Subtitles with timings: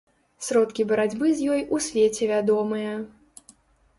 [0.45, 2.95] Сродкі барацьбы з ёй у свеце вядомыя.